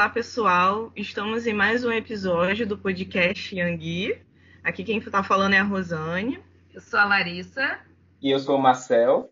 [0.00, 0.90] Olá, pessoal.
[0.96, 4.18] Estamos em mais um episódio do podcast Yangui.
[4.64, 6.42] Aqui quem está falando é a Rosane.
[6.72, 7.78] Eu sou a Larissa.
[8.18, 9.30] E eu sou o Marcel.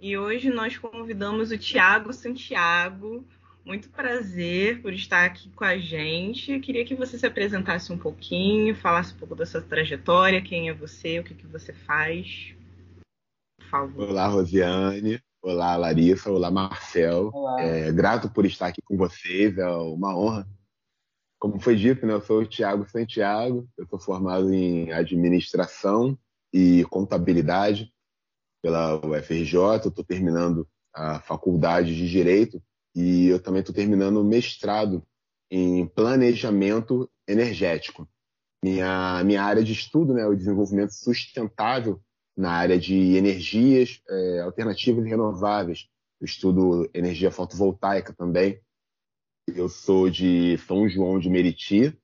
[0.00, 3.28] E hoje nós convidamos o Tiago Santiago.
[3.62, 6.52] Muito prazer por estar aqui com a gente.
[6.52, 10.70] Eu queria que você se apresentasse um pouquinho, falasse um pouco da sua trajetória, quem
[10.70, 12.54] é você, o que, que você faz.
[13.58, 14.08] Por favor.
[14.08, 15.20] Olá, Rosiane.
[15.48, 16.28] Olá, Larissa.
[16.28, 17.30] Olá, Marcel.
[17.32, 17.62] Olá.
[17.62, 19.56] É, grato por estar aqui com vocês.
[19.56, 20.44] É uma honra.
[21.38, 23.64] Como foi dito, né, eu sou o Tiago Santiago.
[23.78, 26.18] Eu sou formado em administração
[26.52, 27.94] e contabilidade
[28.60, 29.86] pela UFRJ.
[29.86, 32.60] Estou terminando a faculdade de Direito
[32.92, 35.00] e eu também estou terminando o mestrado
[35.48, 38.08] em planejamento energético.
[38.60, 42.02] Minha, minha área de estudo né, é o desenvolvimento sustentável
[42.36, 45.88] na área de energias é, alternativas e renováveis.
[46.20, 48.60] Eu estudo energia fotovoltaica também.
[49.46, 51.96] Eu sou de São João de Meriti,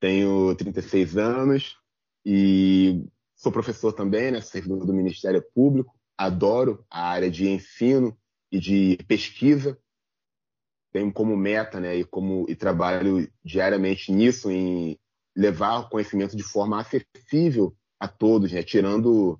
[0.00, 1.76] tenho 36 anos
[2.24, 3.04] e
[3.44, 4.40] Sou professor também, né?
[4.40, 5.94] Servidor do Ministério Público.
[6.16, 8.16] Adoro a área de ensino
[8.50, 9.78] e de pesquisa.
[10.90, 11.94] Tenho como meta, né?
[11.94, 14.98] E como e trabalho diariamente nisso em
[15.36, 18.62] levar o conhecimento de forma acessível a todos, né?
[18.62, 19.38] Tirando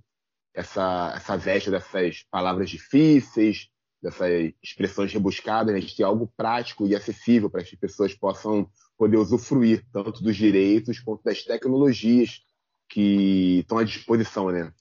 [0.53, 3.69] essa essa veste dessas palavras difíceis,
[4.03, 5.81] dessas expressões rebuscadas, né?
[5.81, 10.37] de ter algo prático e acessível para que as pessoas possam poder usufruir tanto dos
[10.37, 12.43] direitos quanto das tecnologias
[12.89, 14.73] que estão à disposição, né?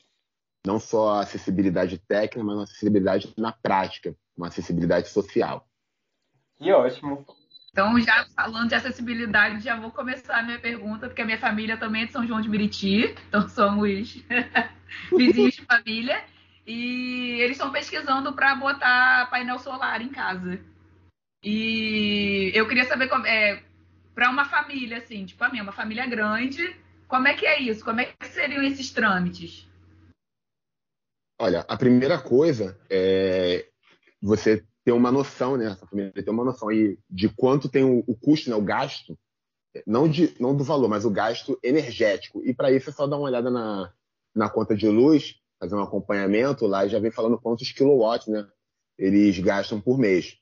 [0.66, 5.68] Não só a acessibilidade técnica, mas a acessibilidade na prática, uma acessibilidade social.
[6.56, 7.26] Que ótimo.
[7.74, 11.76] Então, já falando de acessibilidade, já vou começar a minha pergunta, porque a minha família
[11.76, 14.24] também é de São João de Meriti, então somos
[15.12, 16.24] vizinhos de família,
[16.68, 20.62] e eles estão pesquisando para botar painel solar em casa.
[21.44, 23.64] E eu queria saber como é
[24.14, 27.84] para uma família assim, tipo a minha, uma família grande, como é que é isso?
[27.84, 29.68] Como é que seriam esses trâmites?
[31.42, 33.68] Olha, a primeira coisa é
[34.22, 35.68] você ter uma noção, né?
[35.68, 38.56] Essa família ter uma noção aí de quanto tem o, o custo, né?
[38.56, 39.18] O gasto,
[39.88, 42.42] não, de, não do valor, mas o gasto energético.
[42.44, 43.92] E para isso é só dar uma olhada na,
[44.36, 48.48] na conta de luz, fazer um acompanhamento lá e já vem falando quantos quilowatts, né?
[48.98, 50.38] Eles gastam por mês.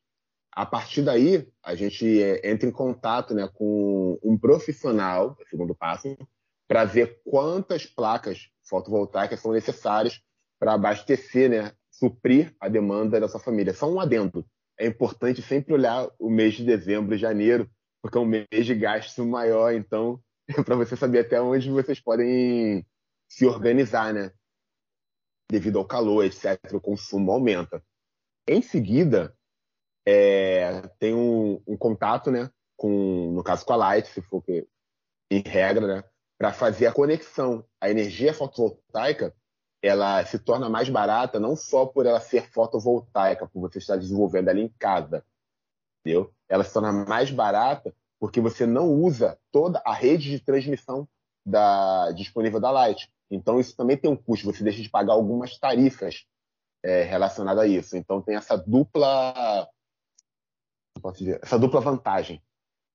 [0.52, 6.18] A partir daí, a gente é, entra em contato né, com um profissional, segundo passo,
[6.68, 10.22] para ver quantas placas fotovoltaicas são necessárias
[10.60, 13.76] para abastecer, né, suprir a demanda da sua família.
[13.76, 14.44] Só um adendo.
[14.80, 17.70] É importante sempre olhar o mês de dezembro e janeiro,
[18.02, 20.20] porque é um mês de gasto maior, então,
[20.66, 22.84] para você saber até onde vocês podem
[23.30, 24.32] se organizar, né?
[25.52, 27.84] Devido ao calor, etc., o consumo aumenta.
[28.48, 29.36] Em seguida,
[30.08, 34.68] é, tem um, um, contato, né, com, no caso com a Light, se for que,
[35.30, 36.04] em regra, né,
[36.40, 37.64] para fazer a conexão.
[37.80, 39.36] A energia fotovoltaica
[39.82, 44.50] ela se torna mais barata não só por ela ser fotovoltaica, por você estar desenvolvendo
[44.50, 45.26] ela em casa,
[46.00, 46.32] entendeu?
[46.48, 51.08] Ela se torna mais barata porque você não usa toda a rede de transmissão
[51.44, 53.12] da, disponível da Light.
[53.32, 56.26] Então isso também tem um custo, você deixa de pagar algumas tarifas
[56.84, 57.98] é, relacionadas a isso.
[57.98, 59.68] Então tem essa dupla,
[61.16, 62.42] dizer, essa dupla vantagem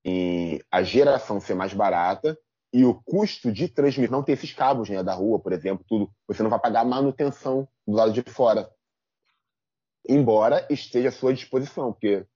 [0.04, 2.38] em a geração ser mais barata
[2.76, 6.10] e o custo de transmissão, não ter esses cabos né, da rua, por exemplo, tudo,
[6.28, 8.70] você não vai pagar manutenção do lado de fora.
[10.06, 12.26] Embora esteja à sua disposição, porque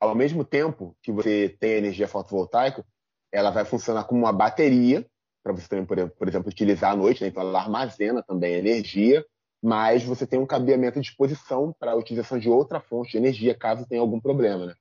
[0.00, 2.84] ao mesmo tempo que você tem energia fotovoltaica,
[3.30, 5.06] ela vai funcionar como uma bateria,
[5.44, 7.28] para você também, por exemplo, utilizar à noite, né?
[7.28, 9.24] então ela armazena também energia,
[9.62, 13.54] mas você tem um cabeamento à disposição para a utilização de outra fonte de energia,
[13.54, 14.66] caso tenha algum problema.
[14.66, 14.74] Né?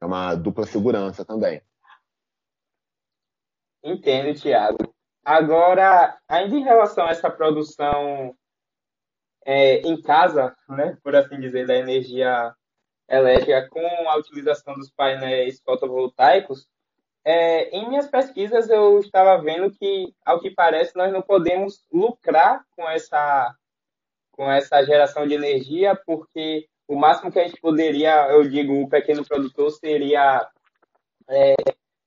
[0.00, 1.60] É uma dupla segurança também.
[3.84, 4.78] Entendo, Tiago.
[5.22, 8.34] Agora, ainda em relação a essa produção
[9.44, 12.54] é, em casa, né, por assim dizer, da energia
[13.06, 16.66] elétrica com a utilização dos painéis fotovoltaicos,
[17.22, 22.64] é, em minhas pesquisas eu estava vendo que, ao que parece, nós não podemos lucrar
[22.74, 23.54] com essa,
[24.32, 28.88] com essa geração de energia, porque o máximo que a gente poderia, eu digo, o
[28.88, 30.46] pequeno produtor seria
[31.28, 31.54] é,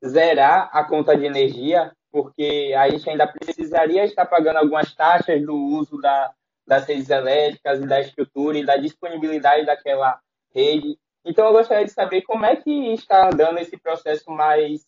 [0.05, 5.55] zerar a conta de energia, porque a gente ainda precisaria estar pagando algumas taxas do
[5.55, 6.33] uso da,
[6.65, 10.19] das redes elétricas e da estrutura e da disponibilidade daquela
[10.53, 10.97] rede.
[11.25, 14.85] Então, eu gostaria de saber como é que está andando esse processo mais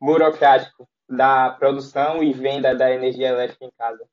[0.00, 4.06] burocrático da produção e venda da energia elétrica em casa.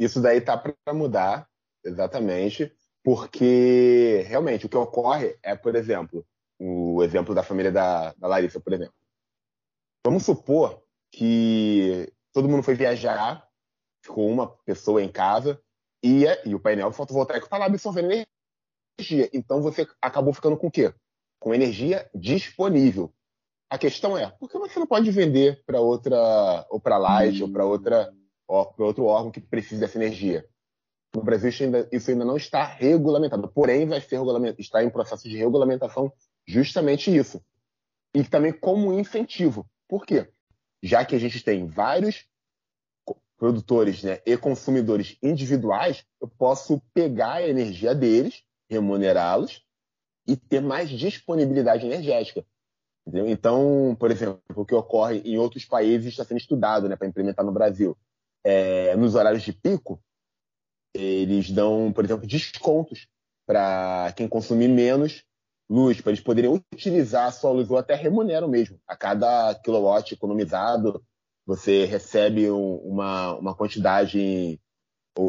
[0.00, 1.48] Isso daí tá para mudar,
[1.84, 2.74] exatamente.
[3.02, 6.26] Porque, realmente, o que ocorre é, por exemplo,
[6.58, 8.94] o exemplo da família da, da Larissa, por exemplo.
[10.06, 13.46] Vamos supor que todo mundo foi viajar,
[14.02, 15.60] ficou uma pessoa em casa
[16.02, 19.30] e, e o painel fotovoltaico está lá absorvendo energia.
[19.32, 20.92] Então você acabou ficando com o quê?
[21.40, 23.12] Com energia disponível.
[23.70, 27.50] A questão é, por que você não pode vender para outra, ou para Light, ou
[27.50, 28.12] para outra,
[28.46, 30.46] para outro órgão que precisa dessa energia?
[31.14, 34.20] No Brasil isso ainda, isso ainda não está regulamentado, porém vai ser
[34.58, 36.12] está em processo de regulamentação
[36.46, 37.42] justamente isso.
[38.14, 39.68] E também como incentivo.
[39.88, 40.30] Por quê?
[40.82, 42.26] Já que a gente tem vários
[43.36, 49.64] produtores né, e consumidores individuais, eu posso pegar a energia deles, remunerá-los
[50.26, 52.44] e ter mais disponibilidade energética.
[53.06, 53.28] Entendeu?
[53.28, 57.44] Então, por exemplo, o que ocorre em outros países está sendo estudado né, para implementar
[57.44, 57.96] no Brasil.
[58.42, 60.02] É, nos horários de pico,
[60.94, 63.08] eles dão, por exemplo, descontos
[63.46, 65.24] para quem consumir menos
[65.68, 68.78] luz, para eles poderem utilizar a sua luz ou até remuneram mesmo.
[68.86, 71.02] A cada kilowatt economizado,
[71.46, 74.60] você recebe um, uma, uma quantidade em,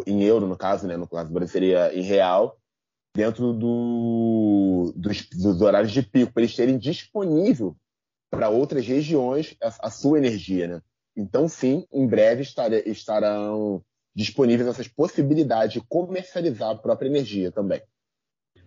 [0.05, 0.97] em, euro, no caso, né?
[0.97, 2.57] no caso do Brasil seria em real,
[3.15, 7.75] dentro do, dos, dos, horários de pico, para eles terem disponível
[8.29, 10.67] para outras regiões a, a, sua energia.
[10.67, 10.81] Né?
[11.15, 13.83] Então, sim, em breve estarão
[14.13, 17.81] disponíveis essas possibilidades de comercializar a própria energia também.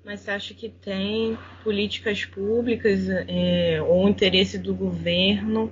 [0.08, 5.70] Mas você acha que tem políticas públicas é, ou interesse do governo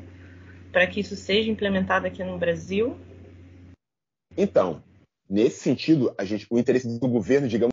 [0.70, 2.98] para que isso seja implementado aqui no Brasil?
[4.36, 4.84] Então,
[5.26, 7.72] nesse sentido, a gente, o interesse do governo, digamos,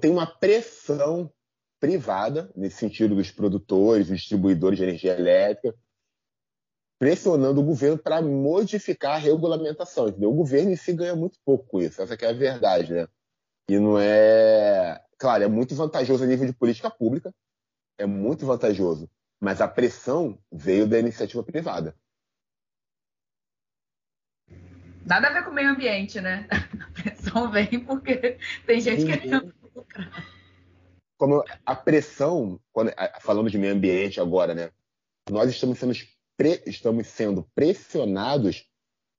[0.00, 1.32] tem uma pressão
[1.78, 5.78] privada, nesse sentido dos produtores, dos distribuidores de energia elétrica,
[6.98, 10.08] pressionando o governo para modificar a regulamentação.
[10.08, 10.32] Entendeu?
[10.32, 13.06] O governo em si ganha muito pouco com isso, essa é a verdade, né?
[13.70, 15.05] E não é.
[15.18, 17.32] Claro, é muito vantajoso a nível de política pública,
[17.98, 19.10] é muito vantajoso,
[19.40, 21.96] mas a pressão veio da iniciativa privada.
[25.06, 26.48] Nada a ver com o meio ambiente, né?
[26.50, 29.06] A pressão vem porque tem gente uhum.
[29.06, 29.54] querendo
[31.16, 34.70] Como a pressão, quando, falando de meio ambiente agora, né?
[35.30, 35.92] Nós estamos sendo
[36.66, 38.68] estamos sendo pressionados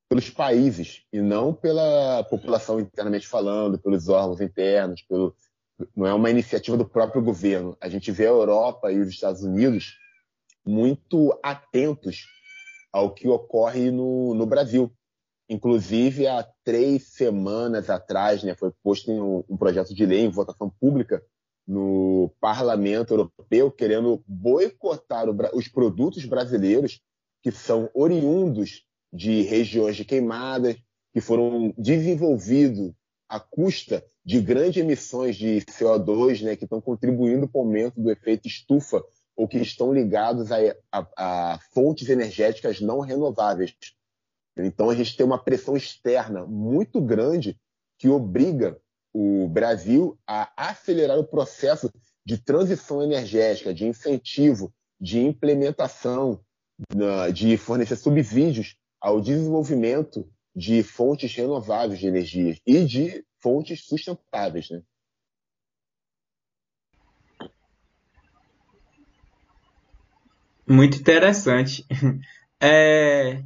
[0.09, 5.35] pelos países e não pela população internamente falando, pelos órgãos internos, pelo,
[5.95, 7.77] não é uma iniciativa do próprio governo.
[7.79, 9.97] A gente vê a Europa e os Estados Unidos
[10.65, 12.25] muito atentos
[12.91, 14.91] ao que ocorre no, no Brasil.
[15.49, 20.69] Inclusive, há três semanas atrás, né, foi posto um, um projeto de lei em votação
[20.69, 21.23] pública
[21.65, 27.01] no Parlamento Europeu querendo boicotar o, os produtos brasileiros
[27.41, 30.75] que são oriundos de regiões de queimadas,
[31.13, 32.93] que foram desenvolvidos
[33.29, 38.11] à custa de grandes emissões de CO2, né, que estão contribuindo para o aumento do
[38.11, 39.03] efeito estufa
[39.35, 40.57] ou que estão ligados a,
[40.91, 41.07] a,
[41.53, 43.75] a fontes energéticas não renováveis.
[44.57, 47.57] Então a gente tem uma pressão externa muito grande
[47.99, 48.79] que obriga
[49.13, 51.91] o Brasil a acelerar o processo
[52.25, 56.39] de transição energética, de incentivo, de implementação
[57.33, 64.71] de fornecer subsídios ao desenvolvimento de fontes renováveis de energia e de fontes sustentáveis.
[64.71, 64.81] Né?
[70.67, 71.85] Muito interessante.
[72.59, 73.43] É,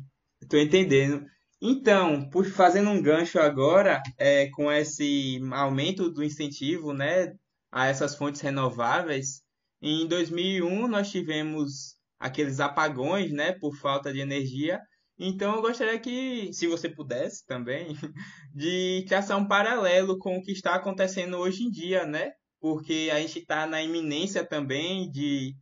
[0.54, 1.26] entendendo.
[1.62, 7.36] Então, por fazendo um gancho agora, é, com esse aumento do incentivo né,
[7.70, 9.44] a essas fontes renováveis,
[9.82, 14.80] em 2001 nós tivemos aqueles apagões, né, por falta de energia.
[15.24, 17.96] Então eu gostaria que, se você pudesse também,
[18.56, 22.32] de traçar um paralelo com o que está acontecendo hoje em dia, né?
[22.60, 25.56] Porque a gente está na iminência também de,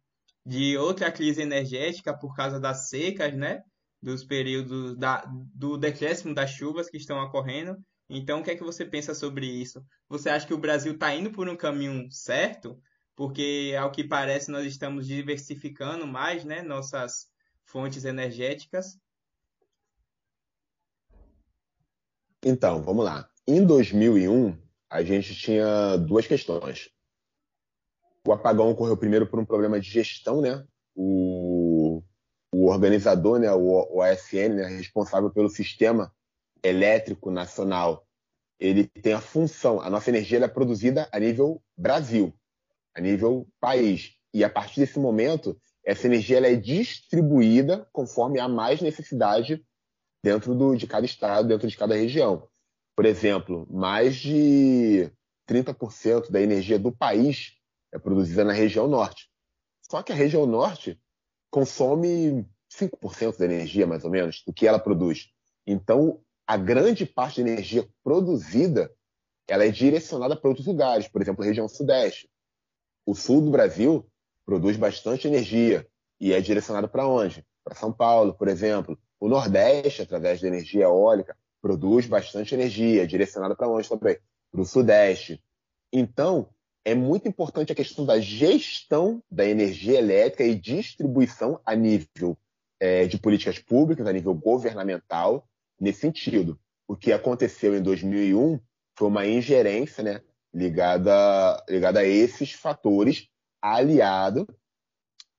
[0.46, 3.60] de outra crise energética por causa das secas, né?
[4.02, 7.76] Dos períodos da, do decréscimo das chuvas que estão ocorrendo.
[8.10, 9.84] Então, o que é que você pensa sobre isso?
[10.08, 12.80] Você acha que o Brasil está indo por um caminho certo?
[13.20, 17.26] porque ao que parece nós estamos diversificando mais, né, nossas
[17.66, 18.98] fontes energéticas.
[22.44, 23.30] Então, vamos lá.
[23.48, 24.58] Em 2001,
[24.90, 26.90] a gente tinha duas questões.
[28.28, 30.66] O apagão ocorreu primeiro por um problema de gestão, né?
[30.96, 32.02] O,
[32.52, 36.14] o organizador, né, o, o né, responsável pelo sistema
[36.62, 38.06] elétrico nacional,
[38.60, 42.34] ele tem a função, a nossa energia é produzida a nível Brasil
[43.00, 44.16] a nível país.
[44.34, 49.64] E a partir desse momento, essa energia é distribuída conforme há mais necessidade
[50.24, 52.48] dentro do, de cada estado, dentro de cada região.
[52.96, 55.12] Por exemplo, mais de
[55.48, 57.54] 30% da energia do país
[57.92, 59.30] é produzida na região norte.
[59.90, 61.00] Só que a região norte
[61.50, 65.30] consome 5% da energia, mais ou menos, do que ela produz.
[65.66, 68.92] Então, a grande parte da energia produzida
[69.48, 72.30] ela é direcionada para outros lugares, por exemplo, a região sudeste.
[73.06, 74.08] O sul do Brasil
[74.46, 75.88] produz bastante energia
[76.20, 77.46] e é direcionado para onde?
[77.64, 79.00] Para São Paulo, por exemplo.
[79.20, 84.18] O Nordeste, através da energia eólica, produz bastante energia, direcionada para onde também?
[84.52, 85.44] Para o Sudeste.
[85.92, 86.50] Então,
[86.86, 92.38] é muito importante a questão da gestão da energia elétrica e distribuição a nível
[92.80, 95.48] é, de políticas públicas, a nível governamental,
[95.80, 96.58] nesse sentido.
[96.88, 98.60] O que aconteceu em 2001
[98.98, 100.22] foi uma ingerência né,
[100.54, 103.28] ligada, ligada a esses fatores,
[103.62, 104.48] aliado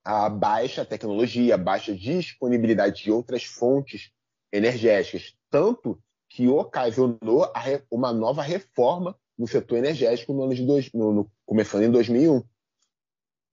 [0.04, 4.10] à baixa tecnologia, baixa disponibilidade de outras fontes
[4.52, 7.50] energéticas, tanto que ocasionou
[7.90, 12.42] uma nova reforma no setor energético no ano de dois, no, no, começando em 2001.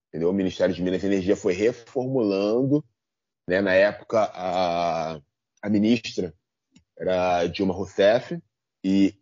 [0.08, 0.30] Entendeu?
[0.30, 2.84] O Ministério de Minas e Energia foi reformulando,
[3.48, 3.60] né?
[3.60, 5.20] na época a,
[5.62, 6.34] a ministra
[6.96, 8.40] era Dilma Rousseff
[8.84, 9.14] e,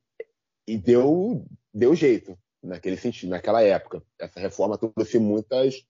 [0.66, 4.02] e deu, deu jeito naquele sentido, naquela época.
[4.18, 5.86] Essa reforma trouxe muitas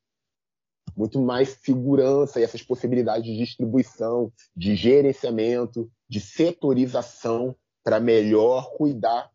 [0.97, 9.31] muito mais segurança e essas possibilidades de distribuição, de gerenciamento, de setorização para melhor cuidar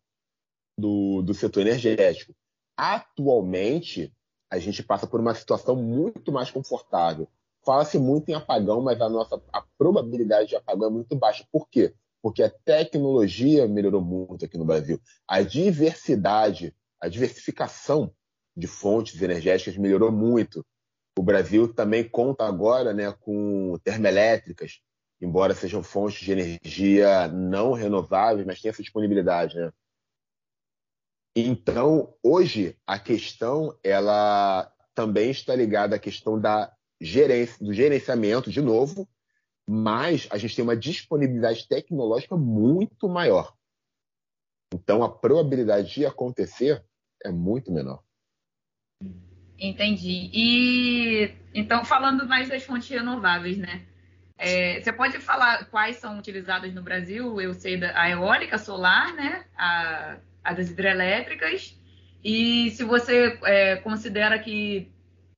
[0.78, 2.34] do, do setor energético.
[2.76, 4.12] Atualmente,
[4.50, 7.28] a gente passa por uma situação muito mais confortável.
[7.64, 11.46] Fala-se muito em apagão, mas a nossa a probabilidade de apagão é muito baixa.
[11.52, 11.94] Por quê?
[12.22, 15.00] Porque a tecnologia melhorou muito aqui no Brasil.
[15.28, 18.12] A diversidade, a diversificação
[18.58, 20.66] de fontes energéticas melhorou muito.
[21.18, 24.82] O Brasil também conta agora né, com termoelétricas,
[25.20, 29.58] embora sejam fontes de energia não renováveis, mas tem essa disponibilidade.
[29.58, 29.72] Né?
[31.36, 38.62] Então, hoje, a questão ela também está ligada à questão da gerência, do gerenciamento, de
[38.62, 39.08] novo,
[39.68, 43.56] mas a gente tem uma disponibilidade tecnológica muito maior.
[44.74, 46.86] Então, a probabilidade de acontecer
[47.24, 48.04] é muito menor.
[49.62, 50.30] Entendi.
[50.34, 53.84] E então, falando mais das fontes renováveis, né?
[54.38, 57.40] É, você pode falar quais são utilizadas no Brasil?
[57.40, 59.46] Eu sei da a eólica, solar, né?
[59.56, 61.78] A a das hidrelétricas.
[62.24, 64.92] E se você é, considera que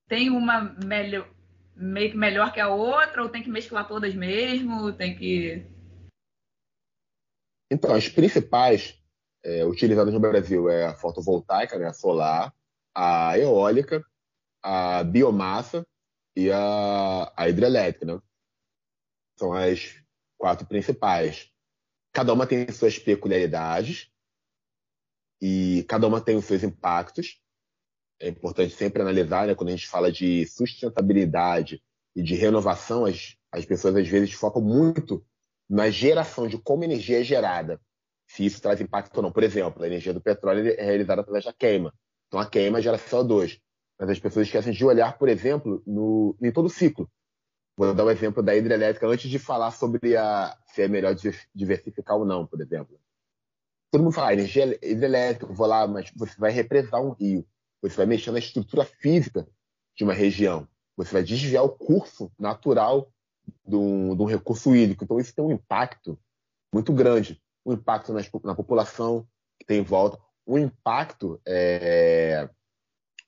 [0.08, 1.28] tem uma melhor,
[1.76, 5.66] meio que melhor que a outra, ou tem que mesclar todas mesmo, tem que.
[7.70, 8.98] Então, as principais
[9.42, 12.52] é, utilizadas no Brasil é a fotovoltaica, né, a solar,
[12.94, 14.04] a eólica,
[14.64, 15.86] a biomassa
[16.34, 18.06] e a, a hidrelétrica.
[18.06, 18.20] Né?
[19.38, 20.02] São as
[20.38, 21.50] quatro principais.
[22.12, 24.10] Cada uma tem suas peculiaridades,
[25.46, 27.38] e cada uma tem os seus impactos.
[28.18, 29.54] É importante sempre analisar, né?
[29.54, 31.82] quando a gente fala de sustentabilidade
[32.16, 35.22] e de renovação, as, as pessoas às vezes focam muito
[35.68, 37.78] na geração de como energia é gerada,
[38.26, 39.32] se isso traz impacto ou não.
[39.32, 41.92] Por exemplo, a energia do petróleo é realizada através da queima.
[42.28, 43.60] Então a queima gera CO2.
[43.98, 47.08] Mas as pessoas esquecem de olhar, por exemplo, no, em todo o ciclo.
[47.76, 51.14] Vou dar o um exemplo da hidrelétrica antes de falar sobre a, se é melhor
[51.54, 52.98] diversificar ou não, por exemplo
[53.94, 57.46] todo mundo fala, ah, energia hidrelétrica, vou lá, mas você vai represar um rio,
[57.80, 59.46] você vai mexer na estrutura física
[59.96, 63.08] de uma região, você vai desviar o curso natural
[63.64, 65.04] de um, de um recurso hídrico.
[65.04, 66.18] Então, isso tem um impacto
[66.74, 67.40] muito grande.
[67.64, 69.28] Um impacto na, na população
[69.60, 72.50] que tem em volta, um impacto é,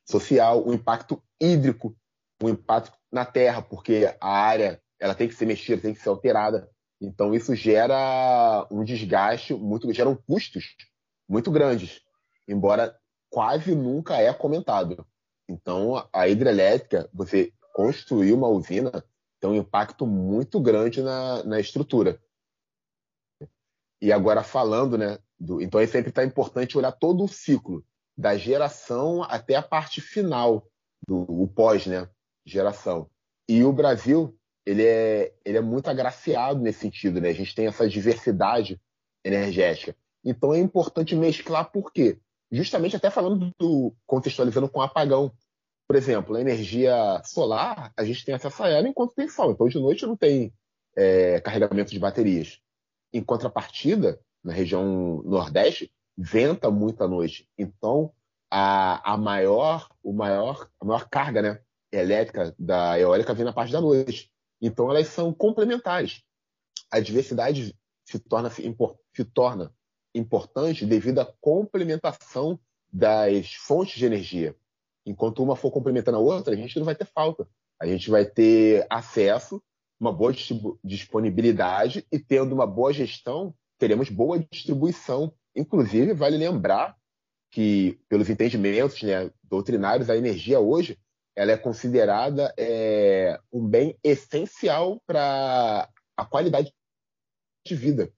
[0.06, 1.96] social, um impacto hídrico,
[2.42, 6.08] um impacto na terra, porque a área ela tem que ser mexida, tem que ser
[6.08, 6.70] alterada.
[7.00, 10.76] Então isso gera um desgaste muito, geram custos
[11.28, 12.00] muito grandes,
[12.48, 12.96] embora
[13.28, 15.06] quase nunca é comentado.
[15.48, 19.04] Então a hidrelétrica, você construir uma usina
[19.38, 22.18] tem um impacto muito grande na, na estrutura.
[24.00, 27.84] E agora falando, né, do, então é sempre está importante olhar todo o ciclo
[28.16, 30.66] da geração até a parte final
[31.06, 32.08] do o pós, né,
[32.44, 33.10] geração.
[33.48, 37.28] E o Brasil ele é, ele é muito agraciado nesse sentido, né?
[37.28, 38.80] A gente tem essa diversidade
[39.24, 39.96] energética.
[40.24, 42.18] Então é importante mesclar por quê?
[42.50, 45.32] Justamente até falando do contextualizando com apagão.
[45.88, 49.52] Por exemplo, a energia solar, a gente tem acesso a ela enquanto tem sol.
[49.52, 50.52] Então de noite não tem
[50.96, 52.58] é, carregamento de baterias.
[53.12, 57.48] Em contrapartida, na região nordeste, venta muito à noite.
[57.58, 58.12] Então
[58.50, 61.60] a, a maior, o maior, a maior carga, né,
[61.92, 64.30] elétrica da eólica vem na parte da noite.
[64.60, 66.22] Então, elas são complementares.
[66.90, 69.74] A diversidade se torna, se torna
[70.14, 72.58] importante devido à complementação
[72.92, 74.56] das fontes de energia.
[75.04, 77.46] Enquanto uma for complementando a outra, a gente não vai ter falta.
[77.80, 79.62] A gente vai ter acesso,
[80.00, 80.32] uma boa
[80.82, 85.32] disponibilidade e tendo uma boa gestão, teremos boa distribuição.
[85.56, 86.96] Inclusive, vale lembrar
[87.50, 90.98] que, pelos entendimentos né, doutrinários, a energia hoje
[91.34, 96.72] ela é considerada é, um bem essencial para a qualidade
[97.66, 98.10] de vida.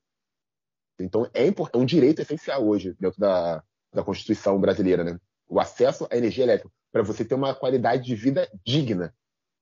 [1.01, 5.19] Então, é, é um direito essencial hoje dentro da, da Constituição brasileira, né?
[5.49, 9.15] O acesso à energia elétrica, para você ter uma qualidade de vida digna.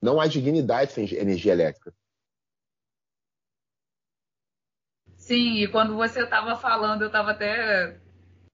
[0.02, 1.94] Não há dignidade sem energia elétrica.
[5.26, 7.98] Sim, e quando você estava falando, eu estava até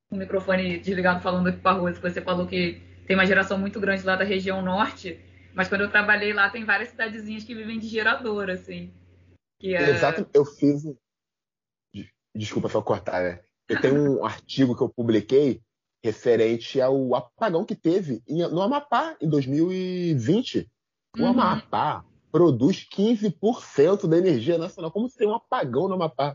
[0.09, 3.59] com o microfone desligado falando aqui para a Rose, você falou que tem uma geração
[3.59, 5.21] muito grande lá da região norte,
[5.55, 8.91] mas quando eu trabalhei lá, tem várias cidadezinhas que vivem de gerador, assim.
[9.61, 9.91] Que é...
[9.91, 10.83] Exato, eu fiz.
[12.35, 13.43] Desculpa só cortar, né?
[13.69, 15.61] Eu tenho um artigo que eu publiquei
[16.03, 20.71] referente ao apagão que teve no Amapá em 2020.
[21.19, 21.29] O uhum.
[21.29, 24.91] Amapá produz 15% da energia nacional.
[24.91, 26.35] Como se tem um apagão no Amapá?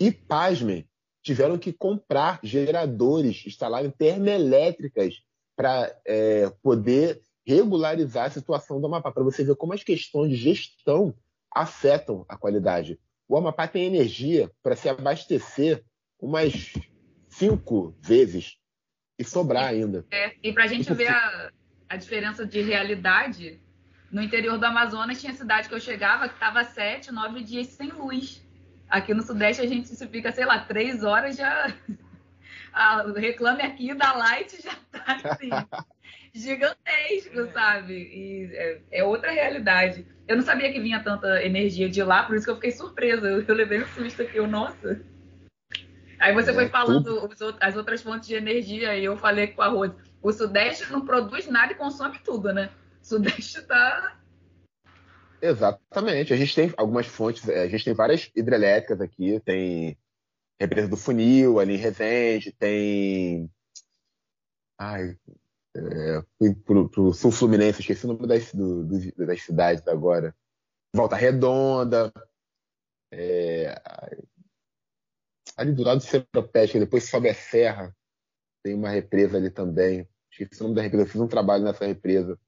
[0.00, 0.88] E, pasmem,
[1.22, 5.22] tiveram que comprar geradores, instalarem termoelétricas
[5.56, 10.36] para é, poder regularizar a situação do Amapá, para você ver como as questões de
[10.36, 11.14] gestão
[11.50, 12.98] afetam a qualidade.
[13.28, 15.84] O Amapá tem energia para se abastecer
[16.20, 16.72] umas
[17.28, 18.56] cinco vezes
[19.18, 20.04] e sobrar ainda.
[20.10, 21.50] É, e para a gente ver a,
[21.88, 23.60] a diferença de realidade,
[24.10, 27.90] no interior do Amazonas tinha cidade que eu chegava que estava sete, nove dias sem
[27.90, 28.42] luz.
[28.92, 31.74] Aqui no Sudeste a gente se fica, sei lá, três horas já.
[32.74, 35.48] A, reclame aqui da Light já tá assim,
[36.32, 37.94] gigantesco, sabe?
[37.94, 40.06] E é, é, outra realidade.
[40.28, 43.28] Eu não sabia que vinha tanta energia de lá, por isso que eu fiquei surpresa.
[43.28, 45.00] Eu, eu levei um susto aqui, eu, nossa.
[46.18, 49.62] Aí você é, foi falando os, as outras fontes de energia e eu falei com
[49.62, 49.94] a Rose.
[50.22, 52.70] O Sudeste não produz nada e consome tudo, né?
[53.02, 54.16] O Sudeste está
[55.42, 56.32] Exatamente.
[56.32, 59.98] A gente tem algumas fontes, a gente tem várias hidrelétricas aqui, tem
[60.60, 63.50] represa do Funil, ali em Resende, tem.
[64.78, 65.18] Ai,
[65.76, 66.22] é,
[66.64, 68.84] pro, pro sul fluminense, esqueci o nome das, do,
[69.16, 70.34] das cidades agora.
[70.94, 72.12] Volta Redonda,
[73.10, 73.74] é,
[75.56, 77.96] ali do lado do Seropédica, depois sobe a serra,
[78.62, 80.08] tem uma represa ali também.
[80.30, 82.38] Esqueci o nome da represa, eu fiz um trabalho nessa represa.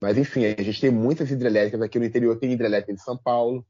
[0.00, 2.38] Mas, enfim, a gente tem muitas hidrelétricas aqui no interior.
[2.38, 3.66] Tem hidrelétrica de São Paulo,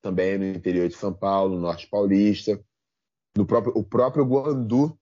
[0.00, 2.62] também no interior de São Paulo, no norte paulista.
[3.36, 4.96] No próprio, o próprio Guandu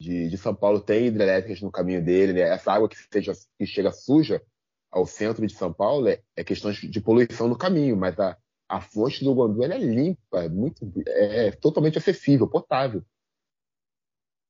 [0.00, 2.32] de, de São Paulo tem hidrelétricas no caminho dele.
[2.32, 2.40] Né?
[2.40, 4.42] Essa água que, seja, que chega suja
[4.90, 8.80] ao centro de São Paulo é, é questão de poluição no caminho, mas a, a
[8.80, 13.04] fonte do Guandu é limpa, é, muito, é totalmente acessível, potável.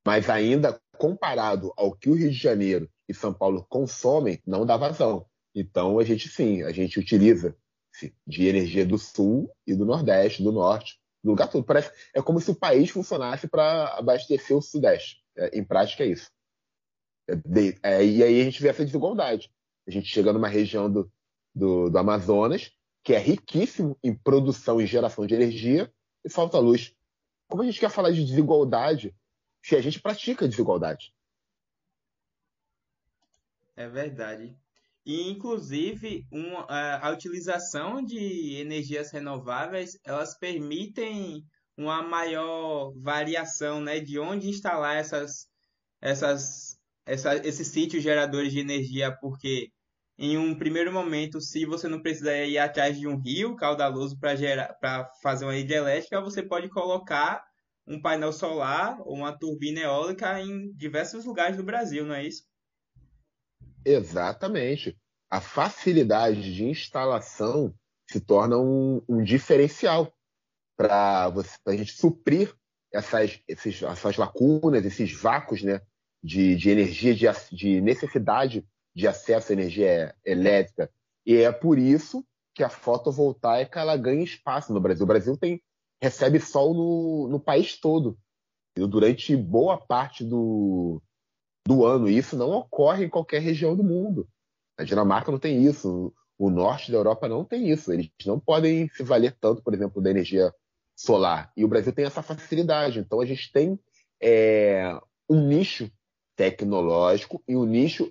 [0.06, 4.76] Mas ainda comparado ao que o Rio de Janeiro e São Paulo consomem, não dá
[4.76, 5.26] vazão.
[5.54, 7.56] Então, a gente sim, a gente utiliza
[8.26, 11.64] de energia do sul e do nordeste, do norte, do lugar todo.
[11.64, 15.22] Parece, é como se o país funcionasse para abastecer o sudeste.
[15.36, 16.30] É, em prática, é isso.
[17.28, 19.50] É, de, é, e aí a gente vê essa desigualdade.
[19.86, 21.10] A gente chega numa região do,
[21.54, 22.72] do, do Amazonas
[23.04, 25.92] que é riquíssimo em produção e geração de energia
[26.24, 26.94] e falta luz.
[27.46, 29.14] Como a gente quer falar de desigualdade
[29.62, 31.14] se a gente pratica desigualdade?
[33.76, 34.58] É verdade.
[35.06, 41.44] E, inclusive, um, a, a, utilização de energias renováveis, elas permitem
[41.76, 45.46] uma maior variação né, de onde instalar essas,
[46.00, 49.68] essas, essa, esses sítios geradores de energia, porque
[50.16, 55.10] em um primeiro momento, se você não precisa ir atrás de um rio caudaloso para
[55.22, 57.44] fazer uma hidrelétrica, você pode colocar
[57.86, 62.44] um painel solar ou uma turbina eólica em diversos lugares do Brasil, não é isso?
[63.84, 64.96] Exatamente.
[65.30, 67.74] A facilidade de instalação
[68.08, 70.12] se torna um, um diferencial
[70.76, 71.32] para
[71.66, 72.54] a gente suprir
[72.92, 75.80] essas, esses, essas lacunas, esses vácuos né,
[76.22, 80.90] de, de energia, de, de necessidade de acesso à energia elétrica.
[81.26, 85.04] E é por isso que a fotovoltaica ela ganha espaço no Brasil.
[85.04, 85.60] O Brasil tem,
[86.00, 88.16] recebe sol no, no país todo,
[88.76, 91.02] durante boa parte do,
[91.66, 92.08] do ano.
[92.08, 94.28] Isso não ocorre em qualquer região do mundo.
[94.78, 96.12] A Dinamarca não tem isso.
[96.38, 97.92] O norte da Europa não tem isso.
[97.92, 100.52] Eles não podem se valer tanto, por exemplo, da energia
[100.96, 101.52] solar.
[101.56, 102.98] E o Brasil tem essa facilidade.
[102.98, 103.78] Então a gente tem
[104.20, 104.98] é,
[105.28, 105.90] um nicho
[106.36, 108.10] tecnológico e um nicho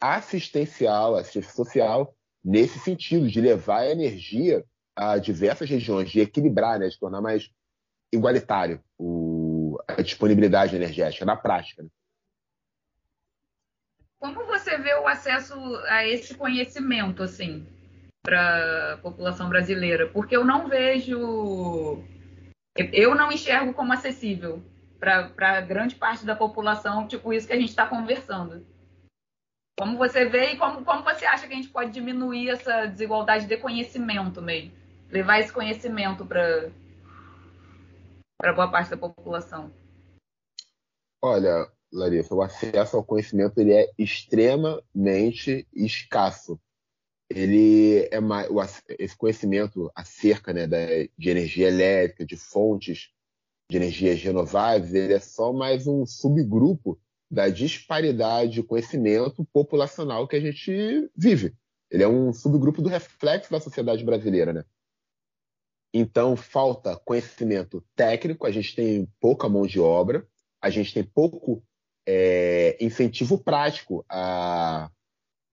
[0.00, 6.88] assistencial, assistência social, nesse sentido, de levar a energia a diversas regiões, de equilibrar, né,
[6.88, 7.50] de tornar mais
[8.10, 11.82] igualitário o, a disponibilidade energética na prática.
[11.82, 11.88] Né?
[14.18, 15.54] Como você vê o acesso
[15.88, 17.66] a esse conhecimento, assim,
[18.22, 20.08] para a população brasileira?
[20.08, 22.02] Porque eu não vejo,
[22.92, 24.62] eu não enxergo como acessível
[24.98, 28.66] para grande parte da população, tipo isso que a gente está conversando.
[29.78, 33.46] Como você vê e como, como você acha que a gente pode diminuir essa desigualdade
[33.46, 34.72] de conhecimento meio?
[35.10, 36.72] Levar esse conhecimento para
[38.54, 39.70] boa parte da população?
[41.22, 46.60] Olha, Larissa, o acesso ao conhecimento ele é extremamente escasso.
[47.28, 48.48] Ele é mais,
[48.98, 50.78] esse conhecimento acerca né, da,
[51.18, 53.10] de energia elétrica, de fontes
[53.68, 60.36] de energias renováveis, ele é só mais um subgrupo da disparidade de conhecimento populacional que
[60.36, 61.52] a gente vive.
[61.90, 64.64] Ele é um subgrupo do reflexo da sociedade brasileira, né?
[65.92, 70.26] Então, falta conhecimento técnico, a gente tem pouca mão de obra,
[70.60, 71.64] a gente tem pouco
[72.06, 74.90] é, incentivo prático a,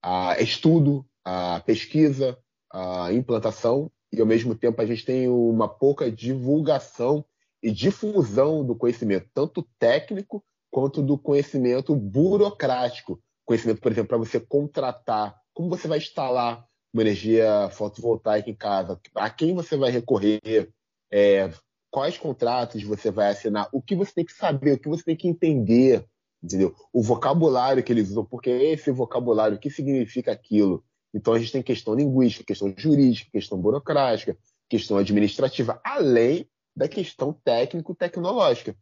[0.02, 2.38] a estudo, a pesquisa,
[2.72, 7.26] a implantação, e ao mesmo tempo a gente tem uma pouca divulgação
[7.62, 13.20] e difusão do conhecimento, tanto técnico quanto do conhecimento burocrático.
[13.46, 19.00] Conhecimento, por exemplo, para você contratar, como você vai instalar uma energia fotovoltaica em casa,
[19.16, 20.70] a quem você vai recorrer,
[21.12, 21.52] é,
[21.90, 25.16] quais contratos você vai assinar, o que você tem que saber, o que você tem
[25.16, 26.06] que entender,
[26.44, 26.76] entendeu?
[26.92, 30.84] O vocabulário que eles usam, porque esse vocabulário, o que significa aquilo.
[31.14, 37.32] Então a gente tem questão linguística, questão jurídica, questão burocrática, questão administrativa, além da questão
[37.32, 38.76] técnico-tecnológica.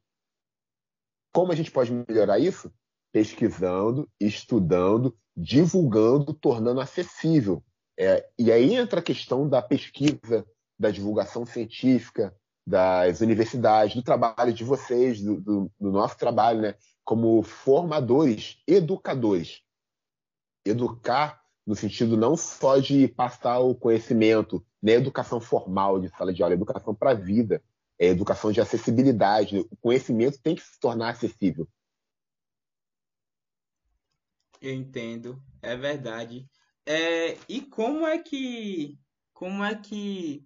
[1.34, 2.74] Como a gente pode melhorar isso?
[3.12, 7.64] Pesquisando, estudando, divulgando, tornando acessível.
[8.00, 10.46] É, e aí entra a questão da pesquisa,
[10.80, 16.76] da divulgação científica, das universidades, do trabalho de vocês, do, do, do nosso trabalho, né?
[17.04, 19.62] como formadores, educadores.
[20.66, 26.42] Educar no sentido não só de passar o conhecimento, nem educação formal de sala de
[26.42, 27.64] aula, educação para a vida,
[28.00, 29.60] é educação de acessibilidade.
[29.60, 31.68] O conhecimento tem que se tornar acessível.
[34.60, 36.48] Eu entendo, é verdade.
[36.86, 39.00] É, e como é que
[39.34, 40.46] como é que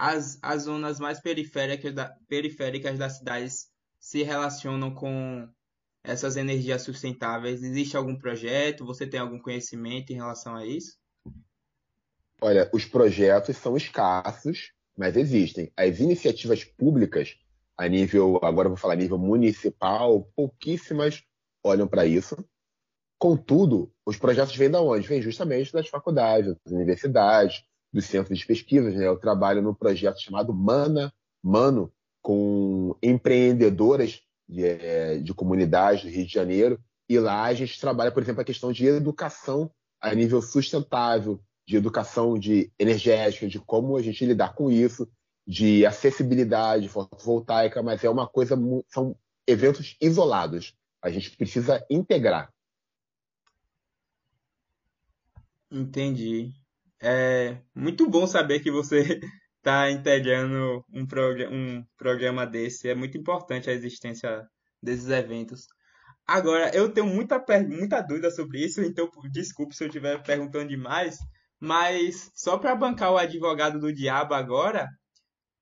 [0.00, 5.46] as, as zonas mais periféricas, da, periféricas das cidades se relacionam com
[6.02, 7.62] essas energias sustentáveis?
[7.62, 8.86] Existe algum projeto?
[8.86, 10.96] Você tem algum conhecimento em relação a isso?
[12.40, 15.70] Olha, os projetos são escassos, mas existem.
[15.76, 17.36] As iniciativas públicas,
[17.76, 21.22] a nível, agora vou falar a nível municipal, pouquíssimas
[21.62, 22.42] olham para isso.
[23.18, 25.06] Contudo, os projetos vêm da onde?
[25.06, 28.94] Vêm justamente das faculdades, das universidades, dos centros de pesquisas.
[28.94, 29.06] Né?
[29.06, 36.26] Eu trabalho num projeto chamado Mana, Mano, com empreendedoras de, é, de comunidade do Rio
[36.26, 36.80] de Janeiro.
[37.08, 41.76] E lá a gente trabalha, por exemplo, a questão de educação a nível sustentável, de
[41.76, 45.08] educação de energética, de como a gente lidar com isso,
[45.46, 48.56] de acessibilidade fotovoltaica, mas é uma coisa,
[48.88, 50.74] são eventos isolados.
[51.02, 52.52] A gente precisa integrar.
[55.70, 56.52] Entendi.
[57.02, 59.00] É muito bom saber que você
[59.58, 62.88] está integrando um, prog um programa desse.
[62.88, 64.46] É muito importante a existência
[64.82, 65.66] desses eventos.
[66.26, 71.18] Agora, eu tenho muita, muita dúvida sobre isso, então desculpe se eu estiver perguntando demais,
[71.58, 74.88] mas só para bancar o advogado do diabo agora,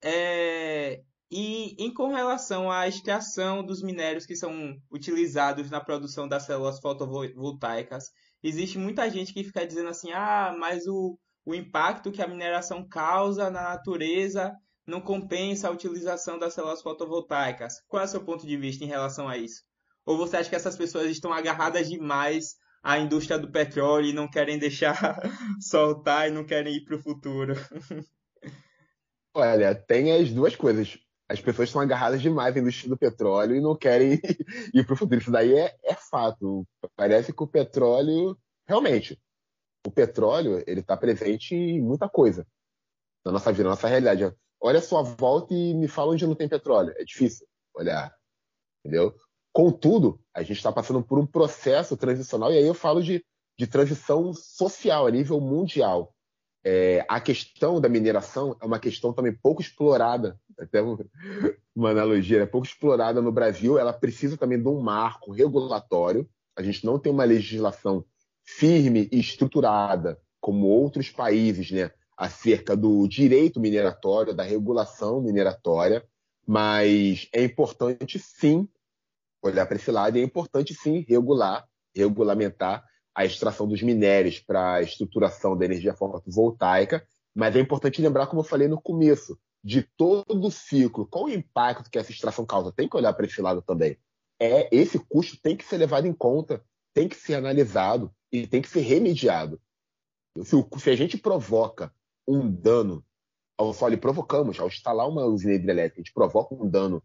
[0.03, 6.43] é, e em com relação à extração dos minérios que são utilizados na produção das
[6.45, 8.05] células fotovoltaicas,
[8.43, 12.87] existe muita gente que fica dizendo assim: ah, mas o, o impacto que a mineração
[12.87, 17.81] causa na natureza não compensa a utilização das células fotovoltaicas.
[17.87, 19.63] Qual é o seu ponto de vista em relação a isso?
[20.05, 24.27] Ou você acha que essas pessoas estão agarradas demais à indústria do petróleo e não
[24.27, 25.19] querem deixar
[25.61, 27.53] soltar e não querem ir para o futuro?
[29.33, 30.97] Olha, tem as duas coisas.
[31.29, 34.19] As pessoas estão agarradas demais à indústria do petróleo e não querem
[34.73, 35.21] ir para o futuro.
[35.21, 36.67] Isso daí é, é fato.
[36.95, 38.35] Parece que o petróleo,
[38.67, 39.19] realmente,
[39.89, 42.45] o petróleo ele está presente em muita coisa
[43.25, 44.31] na nossa vida, na nossa realidade.
[44.61, 46.93] Olha a sua volta e me fala onde não tem petróleo.
[46.95, 48.13] É difícil olhar,
[48.85, 49.15] entendeu?
[49.51, 53.25] Contudo, a gente está passando por um processo transicional, e aí eu falo de,
[53.57, 56.13] de transição social a nível mundial.
[56.63, 60.81] É, a questão da mineração é uma questão também pouco explorada, até
[61.75, 63.79] uma analogia, é pouco explorada no Brasil.
[63.79, 66.29] Ela precisa também de um marco regulatório.
[66.55, 68.05] A gente não tem uma legislação
[68.57, 76.05] firme e estruturada, como outros países, né, acerca do direito mineratório, da regulação mineratória,
[76.45, 78.67] mas é importante sim
[79.41, 82.83] olhar para esse lado e é importante sim regular, regulamentar
[83.15, 88.41] a extração dos minérios para a estruturação da energia fotovoltaica, mas é importante lembrar, como
[88.41, 92.71] eu falei no começo, de todo o ciclo, qual o impacto que essa extração causa.
[92.71, 93.97] Tem que olhar para esse lado também.
[94.39, 98.61] É Esse custo tem que ser levado em conta, tem que ser analisado e tem
[98.61, 99.59] que ser remediado.
[100.43, 101.93] Se, se a gente provoca
[102.27, 103.03] um dano
[103.57, 107.03] ao solo, e provocamos, ao instalar uma usina hidrelétrica, a gente provoca um dano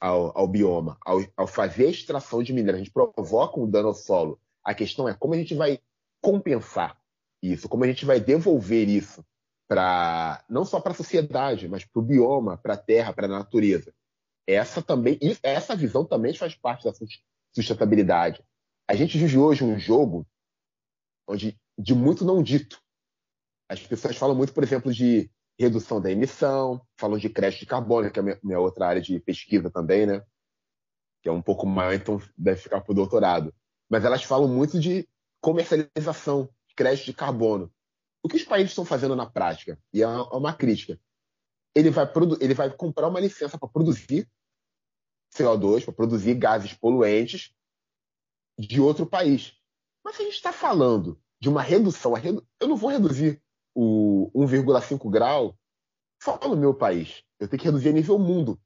[0.00, 3.88] ao, ao bioma, ao, ao, fazer a extração de minério, a gente provoca um dano
[3.88, 4.40] ao solo.
[4.64, 5.78] A questão é como a gente vai
[6.22, 6.98] compensar
[7.42, 9.24] isso, como a gente vai devolver isso
[9.68, 13.30] para não só para a sociedade, mas para o bioma, para a terra, para a
[13.30, 13.94] natureza.
[14.46, 16.92] Essa também, essa visão também faz parte da
[17.54, 18.42] sustentabilidade.
[18.88, 20.26] A gente vive hoje um jogo
[21.30, 22.82] onde de muito não dito.
[23.68, 28.10] As pessoas falam muito, por exemplo, de redução da emissão, falam de crédito de carbono,
[28.10, 30.24] que é a minha, outra área de pesquisa também, né?
[31.22, 33.54] Que é um pouco maior, então deve ficar para o doutorado.
[33.88, 35.08] Mas elas falam muito de
[35.40, 37.72] comercialização, crédito de carbono.
[38.22, 39.78] O que os países estão fazendo na prática?
[39.92, 40.98] E é uma crítica.
[41.74, 44.28] Ele vai, ele vai comprar uma licença para produzir
[45.32, 47.54] CO2, para produzir gases poluentes
[48.58, 49.59] de outro país.
[50.04, 52.14] Mas se a gente está falando de uma redução,
[52.60, 53.42] eu não vou reduzir
[53.74, 55.56] o 1,5 grau
[56.22, 57.22] só no meu país.
[57.38, 58.60] Eu tenho que reduzir a nível mundo.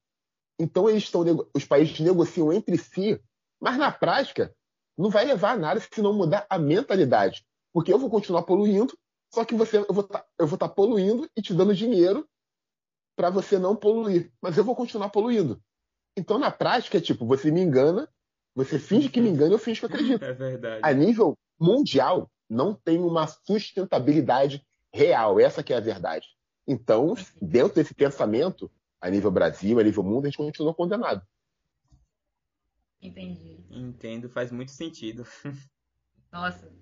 [0.58, 3.20] Então eles estão, os países negociam entre si,
[3.60, 4.54] mas na prática
[4.96, 7.44] não vai levar a nada se não mudar a mentalidade.
[7.72, 8.96] Porque eu vou continuar poluindo
[9.34, 12.24] só que você, eu vou tá, estar tá poluindo e te dando dinheiro
[13.16, 14.32] para você não poluir.
[14.40, 15.60] Mas eu vou continuar poluindo.
[16.16, 18.08] Então, na prática, é tipo, você me engana,
[18.54, 20.24] você finge que me engana eu finge que eu acredito.
[20.24, 20.80] É verdade.
[20.82, 25.40] A nível mundial, não tem uma sustentabilidade real.
[25.40, 26.28] Essa que é a verdade.
[26.66, 31.22] Então, dentro desse pensamento, a nível Brasil, a nível mundo, a gente continua condenado.
[33.02, 33.58] Entendi.
[33.70, 35.26] Entendo, faz muito sentido.
[36.32, 36.72] Nossa,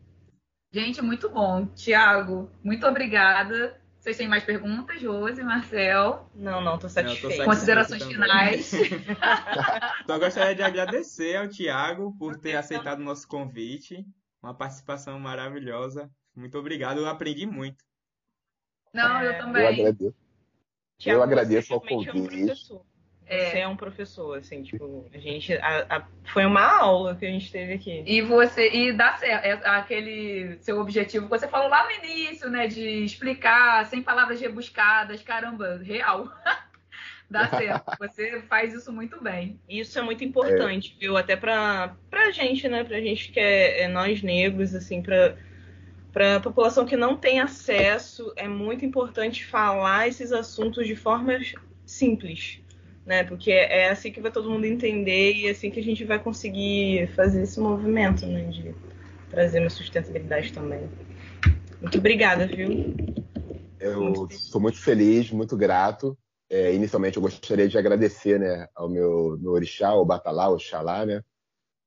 [0.74, 1.66] Gente, muito bom.
[1.66, 3.78] Tiago, muito obrigada.
[4.02, 6.28] Vocês têm mais perguntas, Rose, Marcel?
[6.34, 7.44] Não, não, tô satisfeito.
[7.44, 8.72] Considerações finais.
[10.02, 14.04] então, eu gostaria de agradecer ao Tiago por ter aceitado o nosso convite.
[14.42, 16.10] Uma participação maravilhosa.
[16.34, 17.84] Muito obrigado, eu aprendi muito.
[18.92, 19.62] Não, eu também.
[19.62, 20.16] Eu agradeço.
[20.98, 22.72] Tiago, eu agradeço ao convite.
[23.32, 23.50] É.
[23.50, 25.54] Você é um professor, assim, tipo, a gente.
[25.54, 28.02] A, a, foi uma aula que a gente teve aqui.
[28.06, 28.70] E você.
[28.70, 29.44] E dá certo.
[29.44, 32.66] É aquele seu objetivo que você falou lá no início, né?
[32.66, 36.30] De explicar sem palavras rebuscadas, caramba, real.
[37.30, 37.96] dá certo.
[37.98, 39.58] Você faz isso muito bem.
[39.66, 41.00] Isso é muito importante, é.
[41.00, 41.16] viu?
[41.16, 42.84] Até pra, pra gente, né?
[42.84, 45.36] Pra gente que é, é nós negros, assim, pra
[46.12, 51.38] para a população que não tem acesso, é muito importante falar esses assuntos de forma
[51.86, 52.62] simples
[53.04, 53.24] né?
[53.24, 56.18] Porque é assim que vai todo mundo entender e é assim que a gente vai
[56.18, 58.44] conseguir fazer esse movimento, né?
[58.44, 58.74] De
[59.30, 60.88] trazer uma sustentabilidade também.
[61.80, 62.94] Muito obrigada, viu?
[63.80, 66.16] Eu sou muito feliz, muito grato.
[66.48, 71.06] É, inicialmente, eu gostaria de agradecer né, ao meu, meu orixá, o Batalá, o Xalá,
[71.06, 71.22] né,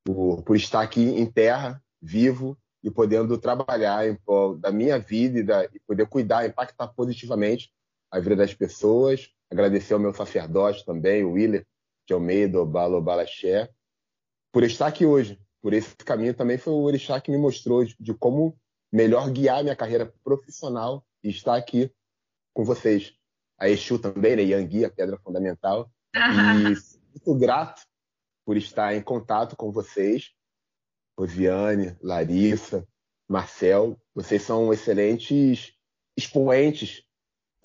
[0.03, 5.39] por, por estar aqui em terra, vivo e podendo trabalhar em prol da minha vida
[5.39, 7.71] e, da, e poder cuidar, impactar positivamente
[8.11, 11.65] a vida das pessoas, Agradecer ao meu sacerdote também, o Willer
[12.07, 13.69] de Almeida, Obalo Balaxé,
[14.51, 15.39] por estar aqui hoje.
[15.61, 18.57] Por esse caminho também foi o orixá que me mostrou de, de como
[18.91, 21.91] melhor guiar minha carreira profissional e estar aqui
[22.53, 23.13] com vocês.
[23.57, 24.43] A Exu também, né?
[24.43, 25.91] Yangui, a pedra fundamental.
[26.13, 26.19] E
[27.09, 27.81] muito grato
[28.45, 30.31] por estar em contato com vocês.
[31.17, 32.87] Rosiane, Larissa,
[33.27, 35.73] Marcel, vocês são excelentes
[36.15, 37.03] expoentes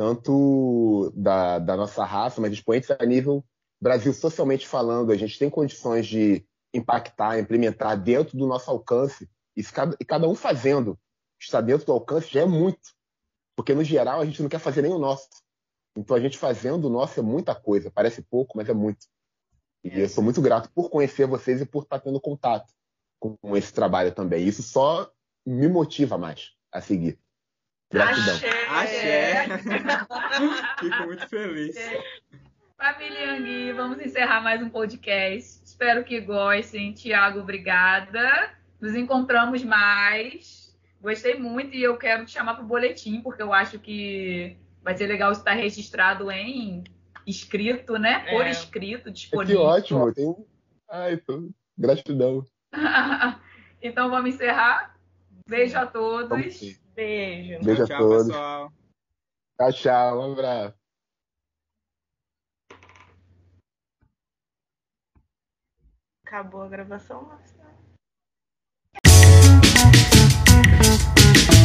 [0.01, 3.45] tanto da, da nossa raça, mas expoentes a nível
[3.79, 5.13] Brasil socialmente falando.
[5.13, 9.29] A gente tem condições de impactar, implementar dentro do nosso alcance.
[9.55, 10.99] E cada, e cada um fazendo
[11.39, 12.81] está dentro do alcance já é muito.
[13.55, 15.29] Porque, no geral, a gente não quer fazer nem o nosso.
[15.95, 17.91] Então, a gente fazendo o nosso é muita coisa.
[17.91, 19.07] Parece pouco, mas é muito.
[19.85, 22.73] E eu sou muito grato por conhecer vocês e por estar tendo contato
[23.19, 24.49] com esse trabalho também.
[24.49, 25.13] Isso só
[25.45, 27.21] me motiva mais a seguir.
[27.93, 28.35] Gratidão.
[28.35, 28.69] Axé.
[28.69, 29.59] Axé.
[30.79, 31.77] Fico muito feliz.
[32.79, 35.61] Família Yangui, vamos encerrar mais um podcast.
[35.65, 36.93] Espero que gostem.
[36.93, 38.55] Tiago, obrigada.
[38.81, 40.73] Nos encontramos mais.
[41.03, 44.97] Gostei muito e eu quero te chamar para o boletim, porque eu acho que vai
[44.97, 46.85] ser legal estar registrado em
[47.27, 48.21] escrito, né?
[48.31, 48.51] Por é.
[48.51, 49.57] escrito, disponível.
[49.57, 50.15] Que ótimo.
[50.15, 50.47] Tenho...
[50.89, 51.51] Ai, tô...
[51.77, 52.47] Gratidão.
[53.83, 54.95] então vamos encerrar.
[55.49, 56.79] Beijo a todos.
[56.95, 57.65] Beijo.
[57.65, 58.27] Beijo tchau, a todos.
[58.27, 58.73] Pessoal.
[59.59, 60.21] Tchau, tchau.
[60.21, 60.81] Um abraço.
[66.25, 67.61] Acabou a gravação, Marcelo?
[71.35, 71.60] Tchau.